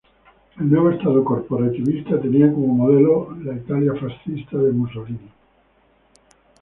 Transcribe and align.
El 0.59 0.71
nuevo 0.71 0.89
Estado, 0.89 1.23
corporativista, 1.23 2.19
tenía 2.19 2.51
como 2.51 2.73
modelo 2.73 3.37
la 3.43 3.53
Italia 3.53 3.93
fascista 3.93 4.57
de 4.57 4.71
Mussolini. 4.71 5.29